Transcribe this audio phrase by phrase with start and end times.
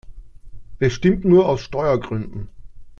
[0.79, 2.49] Bestimmt nur aus Steuergründen!